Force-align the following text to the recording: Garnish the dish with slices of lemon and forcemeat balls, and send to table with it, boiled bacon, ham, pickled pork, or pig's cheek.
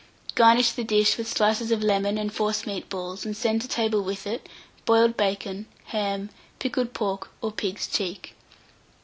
Garnish 0.33 0.71
the 0.71 0.83
dish 0.83 1.15
with 1.15 1.27
slices 1.27 1.69
of 1.69 1.83
lemon 1.83 2.17
and 2.17 2.33
forcemeat 2.33 2.89
balls, 2.89 3.23
and 3.23 3.37
send 3.37 3.61
to 3.61 3.67
table 3.67 4.01
with 4.01 4.25
it, 4.25 4.49
boiled 4.83 5.15
bacon, 5.15 5.67
ham, 5.85 6.31
pickled 6.57 6.91
pork, 6.95 7.29
or 7.39 7.51
pig's 7.51 7.85
cheek. 7.85 8.33